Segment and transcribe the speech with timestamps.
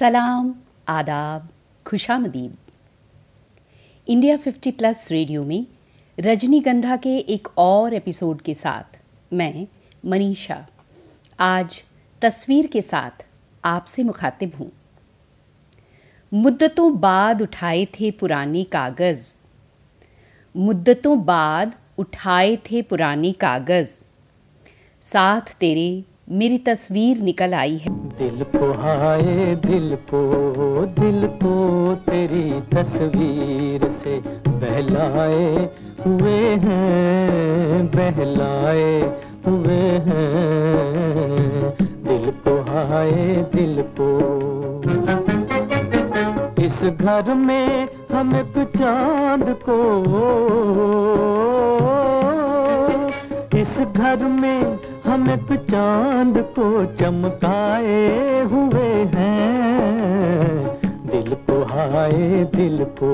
[0.00, 0.54] सलाम,
[0.88, 1.48] आदाब,
[1.86, 2.56] खुशामदीद।
[4.08, 5.66] India 50 plus radio में
[6.20, 9.00] रजनीगंधा के एक और एपिसोड के साथ
[9.32, 9.66] मैं,
[10.06, 10.66] मनीषा,
[11.40, 11.84] आज
[12.22, 13.26] तस्वीर के साथ
[13.64, 14.72] आपसे मुखातिब हूँ।
[16.34, 19.40] मुद्दतों बाद उठाए थे पुराने कागज़।
[20.56, 24.04] मुद्दतों बाद उठाए थे पुराने कागज़।
[25.00, 29.22] साथ तेरे मेरी तस्वीर निकल आई है। दिल को, हाय,
[29.66, 30.20] दिल को
[31.00, 35.70] दिल को तेरी तस्वीर से बहलाए
[36.06, 43.10] हुए हैं, बहलाए हुए हैं। दिल को, हाय,
[43.54, 44.10] दिल को।
[46.64, 49.78] इस घर में हम एक चाँद को,
[53.58, 54.78] इस घर में
[55.10, 60.66] हम तो चाँद को चमकाए हुए हैं।
[61.06, 62.12] दिल को हाय
[62.54, 63.10] दिल को।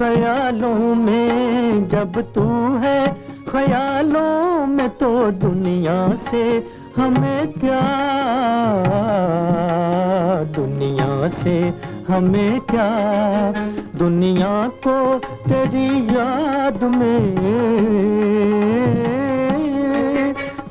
[0.00, 2.44] ख्यालों में जब तू
[2.78, 3.00] है,
[3.48, 5.96] ख्यालों में तो दुनिया
[6.30, 6.42] से
[6.96, 7.82] हमें क्या?
[10.56, 11.58] दुनिया से
[12.08, 12.88] हमें क्या?
[13.98, 14.54] दुनिया
[14.86, 17.36] को तेरी याद में,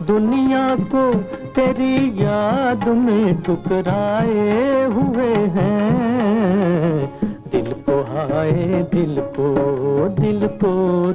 [0.08, 1.14] दुनिया को
[1.56, 7.29] तेरी याद में टुकराए हुए हैं।
[7.90, 8.52] को हाय
[8.94, 9.50] दिल को
[10.22, 10.74] दिल को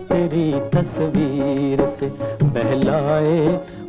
[0.08, 2.06] तेरी तस्वीर से
[2.42, 3.38] बहलाए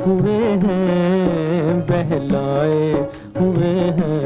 [0.05, 2.91] हुए हैं, बहलाए
[3.39, 4.24] हुए हैं।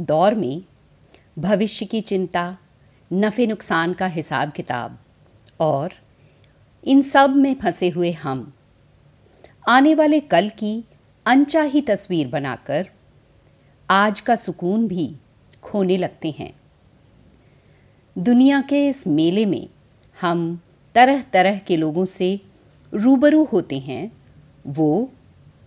[0.00, 0.62] दौर में
[1.38, 2.56] भविष्य की चिंता,
[3.10, 4.98] नफ़े नुकसान का हिसाब किताब
[5.60, 5.92] और
[6.84, 8.52] इन सब में फंसे हुए हम,
[9.68, 10.84] आने वाले कल की
[11.26, 12.88] अनचाही तस्वीर बनाकर
[13.88, 15.14] आज का सुकून भी
[15.62, 16.52] खोने लगते हैं।
[18.16, 19.68] दुनिया के इस मेले में
[20.18, 20.60] हम
[20.94, 22.40] तरह तरह के लोगों से
[22.92, 24.10] रूबरू होते हैं,
[24.66, 25.10] वो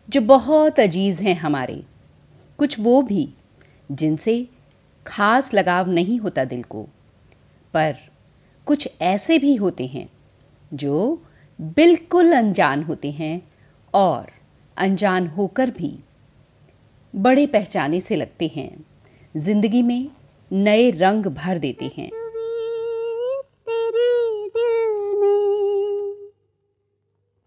[0.10, 1.84] जो बहुत अज़ीज़ हैं हमारे,
[2.60, 3.30] कुछ वो भी
[3.92, 4.34] जिनसे
[5.06, 6.84] खास लगाव नहीं होता दिल को,
[7.74, 7.96] पर
[8.68, 10.08] कुछ ऐसे भी होते हैं
[10.74, 11.22] जो
[11.60, 13.42] बिल्कुल अनजान होते हैं
[13.94, 14.32] और
[14.78, 15.98] अनजान होकर भी
[17.14, 18.86] बड़े पहचाने से लगते हैं,
[19.36, 20.10] ज़िंदगी में
[20.52, 22.10] नए रंग भर देते हैं।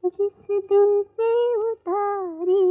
[0.05, 1.32] जिस दिन से
[1.62, 2.63] उतारी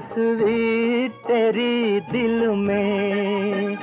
[0.00, 3.76] तस्वीर तेरी दिल में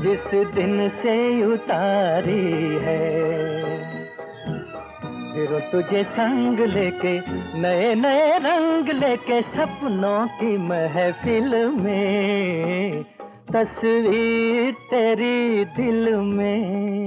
[0.00, 1.14] जिस दिन से
[1.44, 3.04] उतारी है।
[5.34, 7.14] फिर तुझे संग लेके,
[7.60, 13.04] नए नए रंग लेके सपनों की महफिल में,
[13.52, 17.01] तस्वीर तेरी दिल में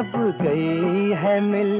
[0.00, 1.70] जब गई है मिल।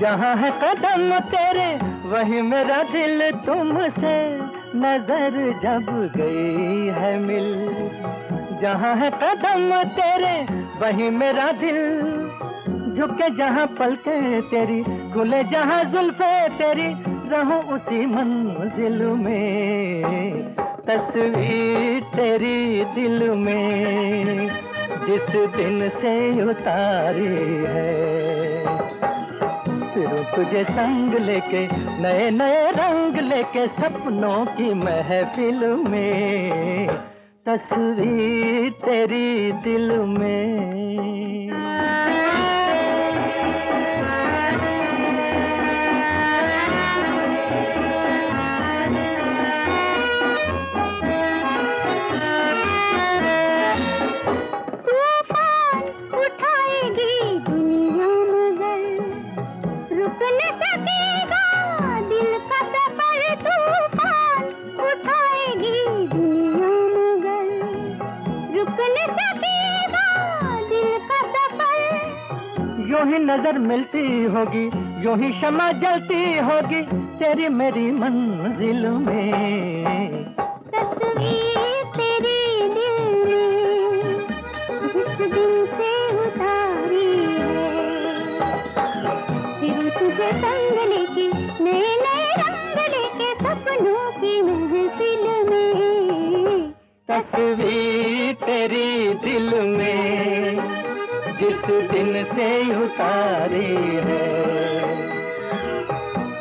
[0.00, 1.74] जहाँ है कदम तेरे,
[2.08, 4.38] वही मेरा दिल तुमसे।
[4.76, 7.50] नज़र जब गई है मिल।
[8.60, 10.46] जहाँ है कदम तेरे,
[10.80, 11.80] वही मेरा दिल।
[12.94, 14.82] झुके जहाँ पलके तेरी,
[15.12, 16.88] खुले जहाँ जुल्फे तेरी,
[17.30, 20.54] रहूँ उसी मंजिल में।
[20.86, 24.69] तस्वीर तेरी दिल में।
[25.06, 27.26] जिस दिन से उतारी
[27.68, 28.66] है।
[29.94, 31.66] फिर तुझे संग लेके,
[32.02, 36.88] नए नए रंग लेके सपनों की महफिल में,
[37.46, 41.69] तस्वीर तेरी दिल में।
[73.10, 74.02] ही नज़र मिलती
[74.32, 74.64] होगी
[75.04, 76.80] यूँ ही शमा जलती होगी
[77.18, 80.34] तेरी मेरी मंजिल में।
[80.70, 82.38] तस्वीर तेरे
[82.74, 84.18] दिल में
[84.92, 85.90] जिस दिन से
[86.24, 87.10] उतारी
[89.60, 91.28] फिर तुझे संग लेके
[91.64, 96.72] नए नए रंग लेके सपनों की महफिल में।
[97.08, 100.79] तस्वीर तेरी दिल में
[101.40, 103.74] जिस दिन से उतारी
[104.06, 104.24] है।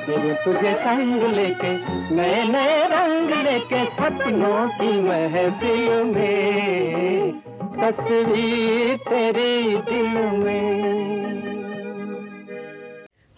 [0.06, 1.72] फिर तुझे संग लेके
[2.16, 7.32] नए नए रंग लेके सपनों की महफिल में,
[7.76, 10.70] तस्वीर तेरी दिल में।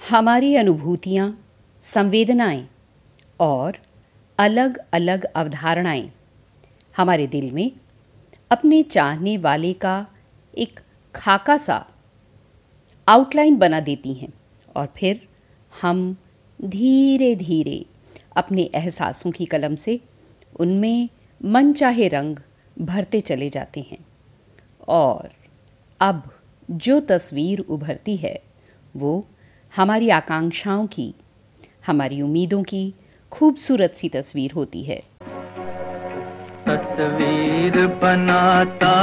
[0.02, 1.28] हमारी अनुभूतियाँ,
[1.82, 2.66] संवेदनाएँ
[3.40, 3.78] और
[4.40, 6.10] अलग अलग अवधारणाएँ
[6.98, 7.72] हमारे दिल में
[8.52, 10.06] अपने चाहने वाले का
[10.58, 10.80] एक
[11.16, 11.88] खाका सा
[13.08, 14.34] आउटलाइन बना देती हैं
[14.76, 15.28] और फिर
[15.82, 16.18] हम
[16.66, 17.86] धीरे धीरे
[18.36, 20.00] अपने एहसासों की कलम से
[20.60, 21.10] उनमें
[21.46, 22.38] मन चाहे रंग
[22.80, 24.06] भरते चले जाते हैं।
[24.88, 25.30] और
[26.00, 26.32] अब
[26.72, 28.42] जो तस्वीर उभरती है,
[28.96, 29.28] वो
[29.76, 31.16] हमारी आकांक्षाओं की,
[31.88, 32.94] हमारी उम्मीदों की
[33.32, 35.04] खूबसूरत सी तस्वीर होती है।
[36.92, 38.96] तस्वीर बनाता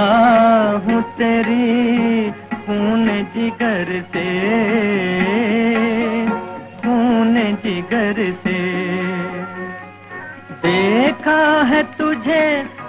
[0.85, 2.30] हूँ तेरी
[2.66, 4.25] खून जिगर से,
[6.80, 8.59] खून जिगर से।
[10.62, 12.45] देखा है तुझे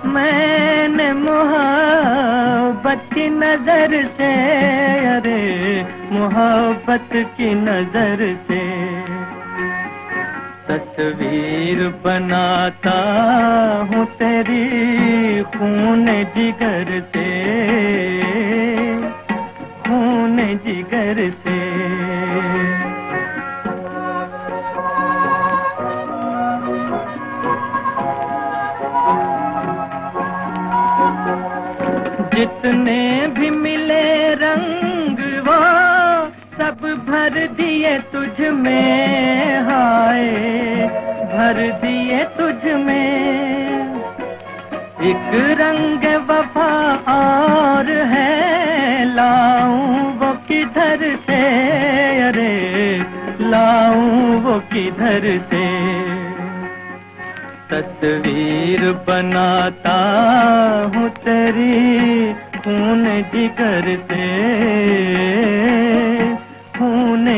[0.06, 4.32] मैंने मोहब्बत की नज़र से,
[5.08, 5.42] अरे
[6.12, 8.62] मोहब्बत की नज़र से।
[10.70, 12.98] तस्वीर बनाता
[13.92, 17.30] हूँ तेरी खून जिगर से।
[19.84, 21.60] खून जिगर से।
[32.36, 33.09] जितने
[37.48, 40.26] दिए तुझ में हाय,
[41.34, 43.40] भर दिए तुझ में।
[45.02, 51.60] एक रंग वफा और है, लाऊं वो किधर से?
[52.22, 53.06] अरे,
[53.42, 55.90] लाऊं वो किधर से?
[57.72, 59.98] तस्वीर बनाता
[60.96, 64.50] हूँ तेरी खून जिगर से।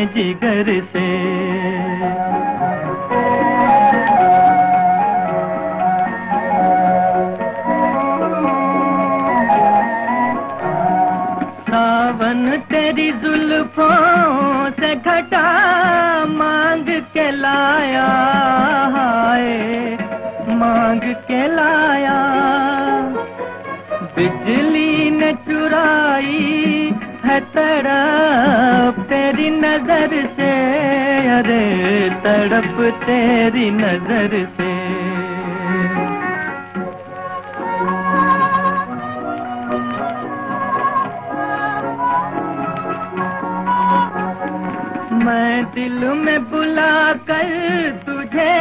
[0.06, 1.10] जिगर से।
[11.62, 15.46] सावन तेरी जुल्फों से घटा
[16.32, 18.08] मांग के लाया
[18.96, 19.96] है
[20.58, 22.20] मांग के लाया।
[24.16, 26.94] बिजली ने चुराई
[27.26, 29.11] है तड़प
[29.54, 30.52] नज़र से,
[31.30, 31.64] अरे
[32.24, 34.70] तड़प तेरी नज़र से।
[45.24, 47.50] मैं दिल में बुला कर
[48.06, 48.54] तुझे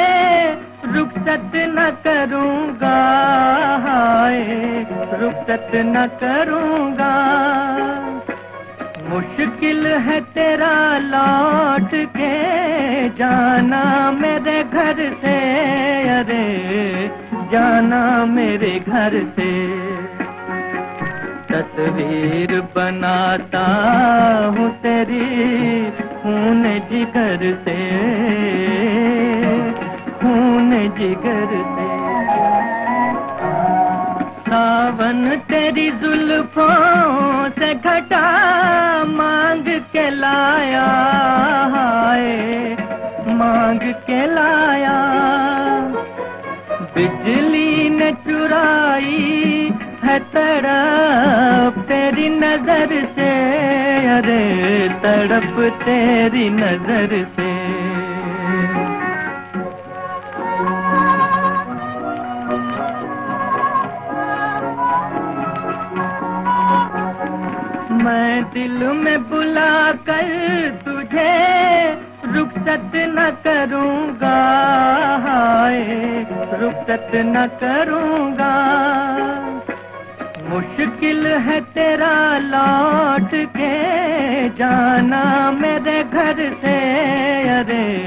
[0.95, 2.97] रुखसत न करूँगा,
[3.87, 4.39] हाय,
[5.21, 7.11] रुखसत न करूँगा।
[9.11, 15.37] मुश्किल है तेरा लौट के जाना मेरे घर से।
[16.09, 16.49] अरे,
[17.53, 19.67] जाना मेरे घर से।
[21.51, 23.67] तस्वीर बनाता
[24.59, 27.79] हूँ तेरी खून जिगर से,
[30.21, 32.70] खून जिगर से।
[34.81, 38.21] सावन तेरी जुल्फों से घटा
[39.07, 40.87] मांग के लाया
[41.75, 44.95] है मांग के लाया।
[46.95, 49.73] बिजली ने चुराई
[50.05, 53.31] है तड़प तेरी नज़र से,
[54.17, 54.43] अरे
[55.05, 57.51] तड़प तेरी नज़र से।
[68.11, 70.23] मैं दिल में बुला कर
[70.85, 71.93] तुझे
[72.33, 74.57] रुखसत न करूँगा।
[75.23, 75.83] हाय,
[76.53, 78.55] रुखसत न करूँगा।
[80.49, 86.79] मुश्किल है तेरा लौट के जाना मेरे घर से।
[87.49, 87.99] अरे,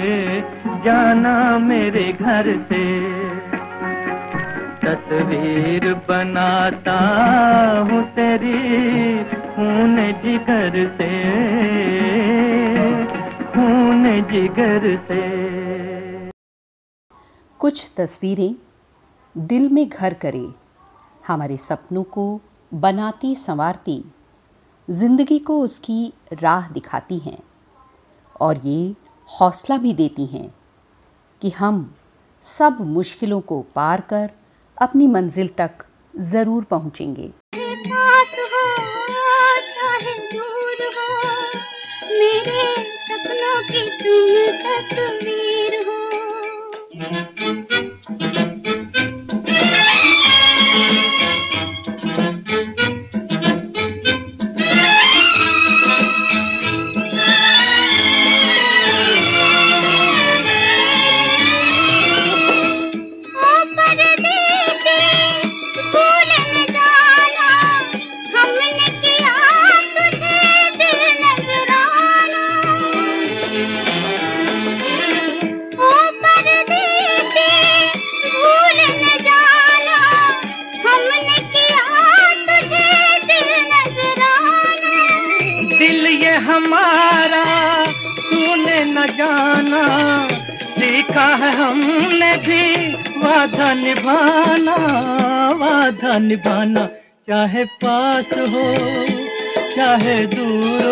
[0.68, 3.00] जाना मेरे घर से।
[4.84, 7.00] तस्वीर बनाता
[7.92, 11.08] हूँ तेरी खून जिगर से
[13.52, 15.22] खून जिगर से।
[17.60, 18.56] कुछ तस्वीरें
[19.36, 20.48] दिल में घर करे
[21.28, 22.26] हमारे सपनों को
[22.72, 24.04] बनाती संवारती
[24.88, 26.02] ज़िंदगी को उसकी
[26.42, 27.38] राह दिखाती हैं।
[28.42, 28.96] और ये
[29.30, 30.48] हौसला भी देती हैं
[31.42, 31.90] कि हम
[32.44, 34.30] सब मुश्किलों को पार कर
[34.78, 35.86] अपनी मंजिल तक
[36.32, 37.32] ज़रूर पहुँचेंगे।
[42.46, 44.30] मेरे सपनों की तुम
[44.64, 45.43] तस्वीर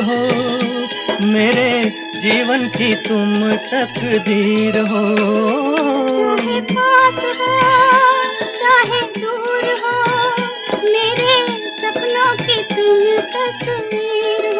[0.01, 0.20] हो।
[1.25, 1.70] मेरे
[2.22, 5.05] जीवन की तुम तकदीर हो।
[9.17, 9.98] दूर हो
[10.84, 11.34] मेरे
[11.79, 13.00] सपनों की तुम
[13.34, 14.50] तस्वीर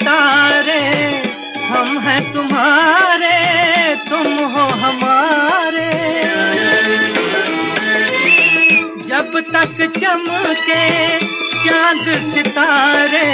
[0.00, 0.80] सितारे,
[1.62, 3.34] हम हैं तुम्हारे,
[4.08, 5.90] तुम हो हमारे।
[9.08, 11.18] जब तक चमके
[11.64, 13.28] चाँद सितारे,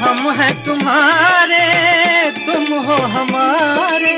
[0.00, 1.64] हम हैं तुम्हारे,
[2.46, 4.16] तुम हो हमारे।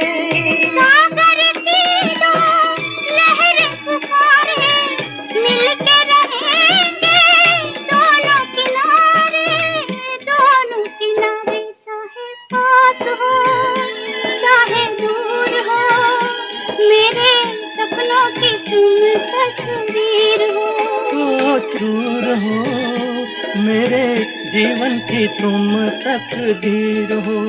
[26.51, 27.41] तकदीर हो,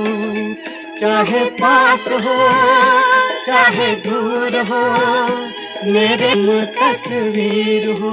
[0.99, 2.35] चाहे पास हो,
[3.45, 4.81] चाहे दूर हो,
[5.85, 6.33] मेरे
[6.75, 8.11] तस्वीर हो।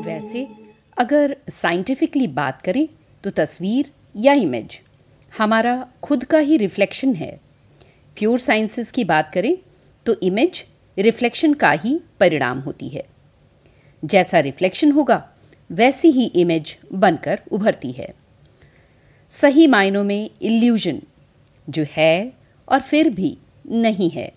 [0.00, 0.46] वैसे,
[0.98, 2.86] अगर साइंटिफिकली बात करें
[3.24, 4.80] तो तस्वीर या इमेज
[5.32, 7.30] हमारा खुद का ही रिफ्लेक्शन है।
[8.16, 9.56] प्योर साइंसेस की बात करें
[10.06, 10.64] तो इमेज
[10.96, 13.04] रिफ्लेक्शन का ही परिणाम होती है।
[14.02, 15.24] जैसा रिफ्लेक्शन होगा,
[15.70, 18.14] वैसी ही इमेज बनकर उभरती है।
[19.30, 21.00] सही मायनों में इल्यूजन
[21.68, 22.32] जो है
[22.68, 24.32] और फिर भी नहीं है।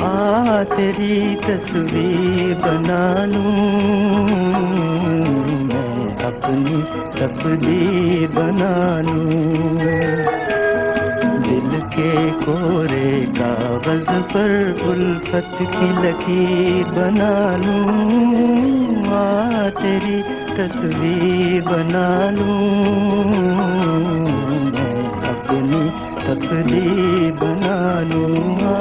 [0.00, 4.43] आ, तेरी तस्वीर बना लूँ
[6.44, 6.78] अपनी
[7.16, 8.72] तकदीर बना
[9.04, 9.36] लूँ
[11.44, 12.10] दिल के
[12.42, 14.52] कोरे कागज़ पर
[14.90, 17.32] उल्फत की लकीर बना
[17.64, 17.88] लूँ
[19.14, 20.20] आ तेरी
[20.56, 22.60] तस्वीर बना लूँ
[25.32, 25.82] अपनी
[26.26, 27.78] तकदीर बना
[28.12, 28.78] लूँगा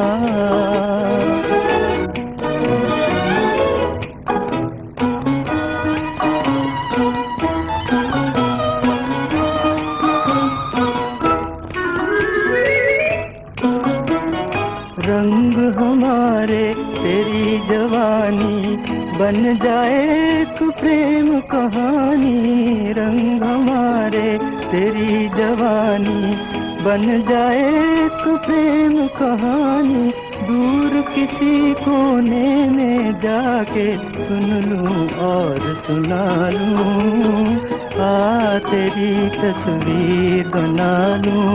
[19.24, 24.38] बन जाए तो प्रेम कहानी, रंग हमारे
[24.72, 26.36] तेरी जवानी।
[26.84, 30.12] बन जाए तो प्रेम कहानी,
[30.48, 37.56] दूर किसी कोने में जाके सुन लूँ और सुना लूँ।
[38.02, 41.54] आ, तेरी तस्वीर बना लूँ।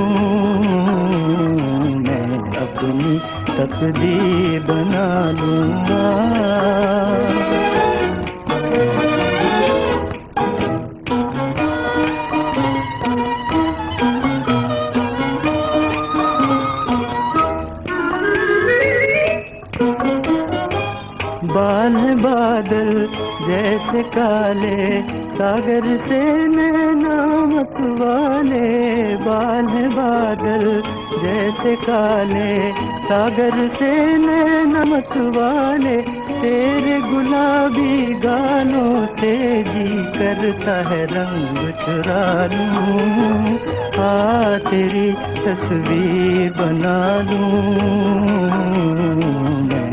[1.99, 5.07] मैं अपनी तकदीर बना
[5.39, 6.03] लूँगा।
[21.39, 22.89] बाल बादल
[23.49, 24.79] जैसे काले,
[25.35, 28.71] सागर से नामक वाले
[29.17, 30.65] बाल बादल
[31.23, 32.51] जैसे काले,
[33.09, 35.97] सागर से नमक वाले
[36.41, 37.95] तेरे गुलाबी
[38.27, 39.87] गालों से जी
[40.19, 43.59] करता है रंग चुरा लूँ
[43.99, 45.11] आ, तेरी
[45.45, 46.99] तस्वीर बना
[47.31, 47.53] लूँ
[49.69, 49.88] मैं।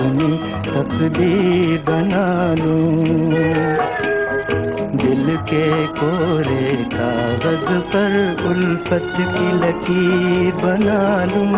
[0.00, 0.28] अपनी
[0.64, 2.92] तकदीर बना लूँ।
[4.96, 8.14] दिल के कोरे कागज़ पर
[8.48, 11.52] उल्फत की लकीर बना लूँ।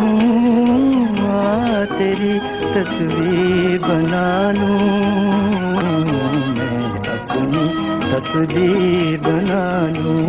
[1.92, 2.34] तेरी
[2.74, 4.78] तस्वीर बना लूँ।
[6.56, 6.80] मैं
[7.12, 7.64] अपनी
[8.08, 9.64] तकदीर बना
[9.96, 10.26] लूँ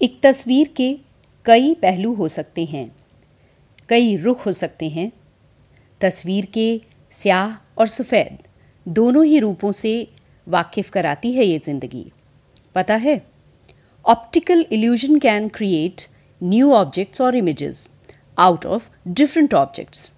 [0.00, 0.90] एक तस्वीर के
[1.46, 2.90] कई पहलू हो सकते हैं।
[3.92, 5.10] कई रुख हो सकते हैं।
[6.00, 6.80] तस्वीर के
[7.12, 8.38] स्याह और सफ़ेद
[8.86, 9.92] दोनों ही रूपों से
[10.46, 12.04] वाकिफ कराती है ये ज़िंदगी।
[12.74, 13.20] पता है?
[14.04, 16.06] Optical illusion can create
[16.40, 17.86] new objects और images
[18.38, 20.10] out of different objects.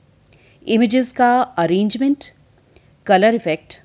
[0.66, 2.24] Images का arrangement,
[3.06, 3.78] colour effect,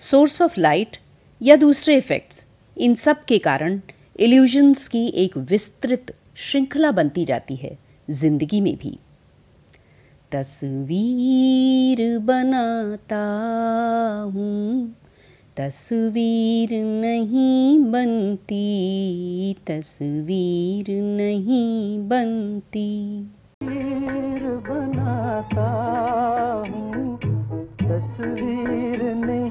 [0.00, 0.96] source of light
[1.40, 2.46] या दूसरे इफ़ेक्ट्स,
[2.76, 3.80] इन सब के कारण
[4.18, 8.98] इल्यूजन्स की एक विस्तृत श्रृंखला बनती जाती है ज़िंदगी में भी।
[10.32, 13.24] तस्वीर बनाता
[14.34, 14.94] हूँ।
[15.56, 23.22] तस्वीर नहीं बनती तस्वीर नहीं बनती।
[23.62, 25.70] तस्वीर बनाता
[26.70, 27.18] हूँ
[27.82, 29.47] तस्वीर नहीं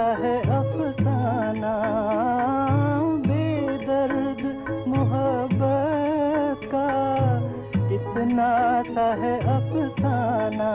[0.00, 1.72] सा है अफसाना,
[3.26, 4.40] बेदर्द
[4.88, 6.84] मोहब्बत का।
[7.94, 8.48] इतना
[8.82, 10.70] सा है अफसाना,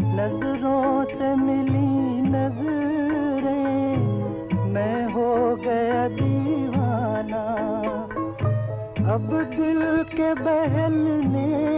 [0.00, 3.96] नज़रों से मिली नज़रें,
[4.72, 7.44] मैं हो गया दीवाना।
[9.12, 11.75] अब दिल के बहलने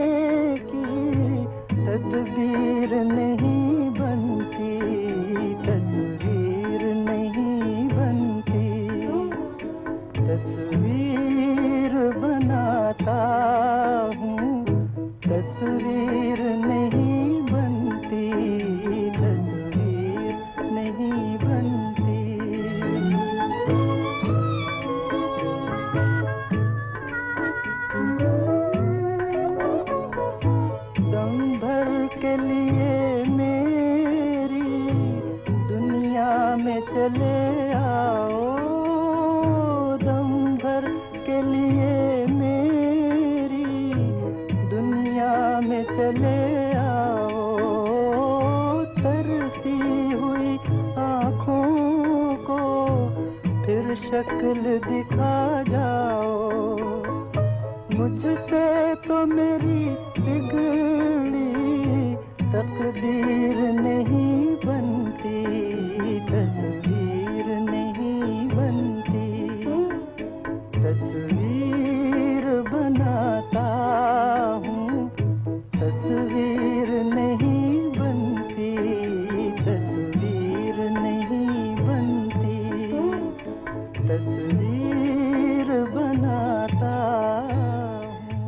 [84.48, 86.94] तस्वीर बनाता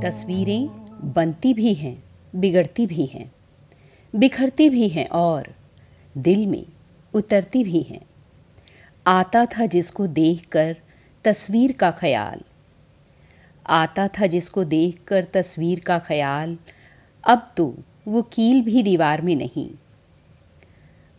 [0.01, 0.69] तस्वीरें
[1.15, 3.33] बनती भी हैं, बिगड़ती भी हैं,
[4.17, 5.55] बिखरती भी हैं और
[6.19, 6.67] दिल में
[7.15, 8.01] उतरती भी हैं।
[9.07, 10.77] आता था जिसको देखकर
[11.25, 12.41] तस्वीर का ख्याल।
[13.67, 16.59] आता था जिसको देखकर तस्वीर का ख्याल।
[17.25, 17.75] अब तो
[18.09, 19.71] वो कील भी दीवार में नहीं।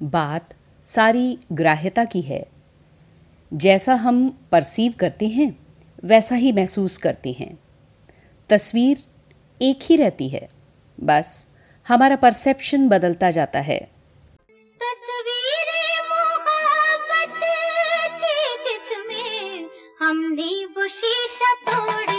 [0.03, 2.50] बात सारी ग्राह्यता की है।
[3.53, 5.67] जैसा हम परसीव करते हैं,
[6.03, 7.59] वैसा ही महसूस करते हैं।
[8.49, 9.03] तस्वीर
[9.61, 10.49] एक ही रहती है,
[10.99, 11.47] बस
[11.87, 13.91] हमारा परसेप्शन बदलता जाता है।
[20.01, 22.10] हमने वो शीशा तोड़।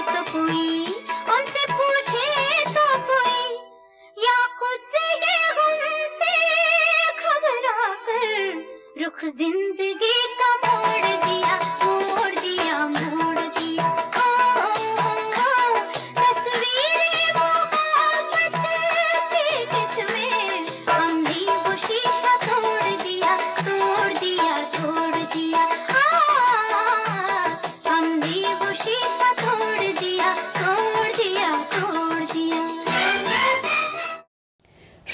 [0.00, 0.84] तो कोई
[1.34, 2.26] उनसे पूछे
[2.74, 3.42] तो कोई
[4.24, 4.96] या खुद
[7.22, 10.23] घबरा कर रुख ज़िंदगी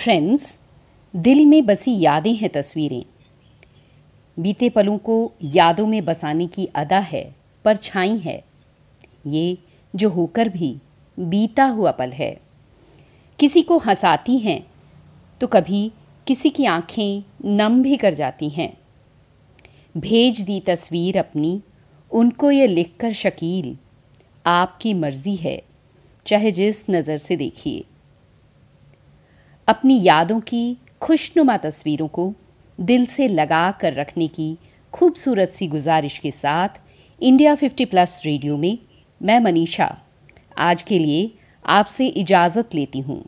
[0.00, 0.58] फ्रेंड्स
[1.14, 3.02] दिल में बसी यादें हैं तस्वीरें।
[4.36, 7.22] बीते पलों को यादों में बसाने की अदा है,
[7.64, 8.42] परछाई है।
[9.26, 9.58] ये
[9.94, 10.70] जो होकर भी
[11.18, 12.30] बीता हुआ पल है।
[13.38, 14.60] किसी को हंसाती हैं
[15.40, 15.82] तो कभी
[16.26, 18.72] किसी की आँखें नम भी कर जाती हैं।
[19.94, 21.60] भेज दी तस्वीर अपनी,
[22.10, 23.76] उनको ये लिखकर शकील,
[24.46, 25.60] आपकी मर्ज़ी है,
[26.26, 27.84] चाहे जिस नज़र से देखिए।
[29.70, 32.34] अपनी यादों की खुशनुमा तस्वीरों को
[32.80, 34.56] दिल से लगा कर रखने की
[34.92, 36.68] खूबसूरत सी गुजारिश के साथ
[37.22, 38.78] इंडिया 50 प्लस रेडियो में
[39.22, 39.98] मैं मनीषा,
[40.58, 43.24] आज के लिए आपसे इजाज़त लेती हूँ।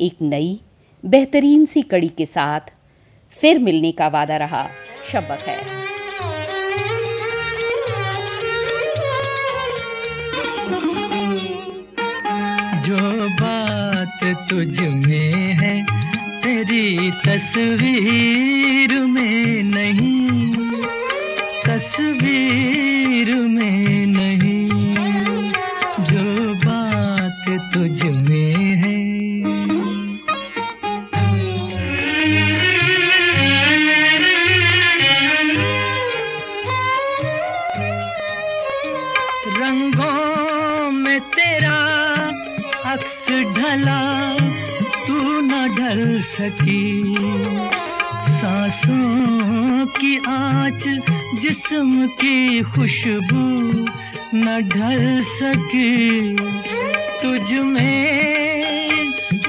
[0.00, 0.60] एक नई,
[1.04, 2.60] बेहतरीन सी कड़ी के साथ
[3.30, 4.68] फिर मिलने का वादा रहा।
[5.02, 5.86] शब्बत है।
[10.66, 11.55] जो बात
[14.50, 15.74] तुझ में है
[16.42, 20.50] तेरी तस्वीर में नहीं।
[21.66, 23.95] तस्वीर में
[46.20, 47.14] सकी।
[48.26, 50.88] सांसों की आँच
[51.40, 53.46] जिस्म की खुशबू
[54.34, 56.36] न ढल सकी।
[57.22, 58.16] तुझ में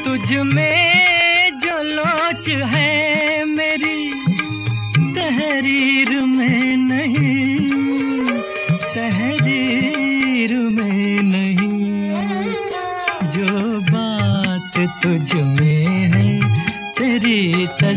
[0.05, 4.09] तुझ में जो लोच है मेरी,
[5.15, 7.67] तहरीर में नहीं,
[8.95, 12.11] तहरीर में नहीं।
[13.31, 15.66] जो बात तुझ में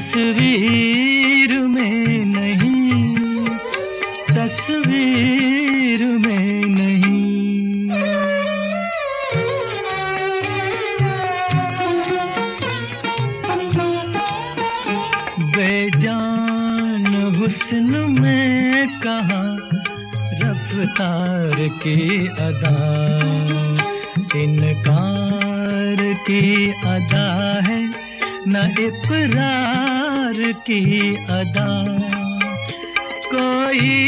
[0.01, 3.45] तस्वीर में नहीं,
[4.35, 7.89] तस्वीर में नहीं।
[15.57, 19.43] बेजान हुस्न में कहा,
[20.43, 22.77] रफ्तार की अदा।
[24.37, 27.27] इनकार की अदा
[27.67, 27.70] है
[28.53, 31.69] न इकरार की अदा।
[33.35, 33.99] कोई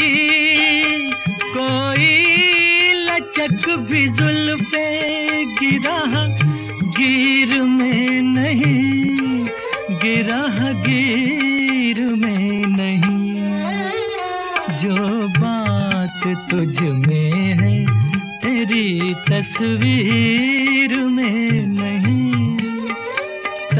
[1.57, 2.09] कोई
[2.93, 4.89] लचक भी जुल्फे
[5.45, 5.99] गिरा
[6.97, 9.43] गिर में नहीं
[9.97, 10.43] गिरा
[10.87, 13.33] गिर में नहीं।
[14.77, 17.85] जो बात तुझ में है,
[18.39, 20.52] तेरी तस्वीर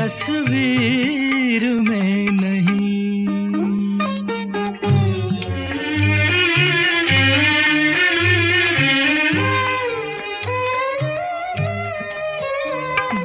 [0.04, 3.26] तस्वीर में नहीं।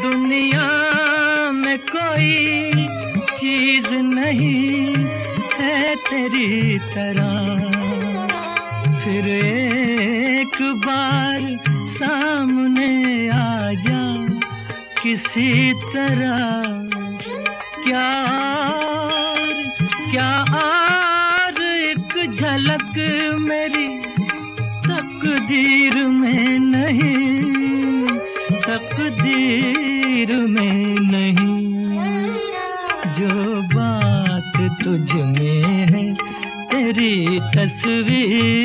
[0.03, 0.69] दुनिया
[1.53, 2.71] में कोई
[3.39, 4.95] चीज़ नहीं
[5.59, 7.38] है तेरी तरह।
[15.29, 16.39] किसी तरह।
[17.85, 19.51] क्या और
[20.13, 22.95] क्या और एक झलक
[23.41, 23.89] मेरी
[24.89, 28.07] तकदीर में नहीं,
[28.57, 31.69] तकदीर में नहीं।
[33.19, 33.33] जो
[33.77, 34.53] बात
[34.85, 35.63] तुझ में
[35.93, 36.05] है,
[36.73, 38.58] तेरी तस्वीर